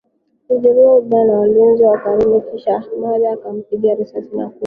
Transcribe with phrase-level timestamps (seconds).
[0.49, 4.53] Alijeruhiwa vibaya na walinzi wa Karume kisha Ahmada akampiga risasi na kumuua